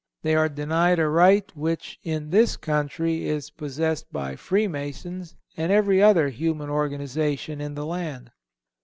They 0.23 0.33
are 0.33 0.49
denied 0.49 0.97
a 0.97 1.07
right 1.07 1.55
which 1.55 1.99
in 2.01 2.31
this 2.31 2.57
country 2.57 3.27
is 3.29 3.51
possessed 3.51 4.11
by 4.11 4.35
Free 4.35 4.67
Masons 4.67 5.35
and 5.55 5.71
every 5.71 6.01
other 6.01 6.29
human 6.29 6.71
organization 6.71 7.61
in 7.61 7.75
the 7.75 7.85
land. 7.85 8.31